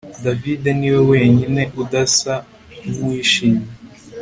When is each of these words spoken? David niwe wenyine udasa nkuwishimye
David 0.23 0.63
niwe 0.79 0.99
wenyine 1.11 1.61
udasa 1.81 2.33
nkuwishimye 2.91 3.67